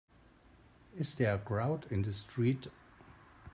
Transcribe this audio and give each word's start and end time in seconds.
Is 0.97 1.13
there 1.13 1.35
a 1.35 1.37
crowd 1.37 1.85
in 1.91 2.01
the 2.01 2.11
street? 2.11 2.65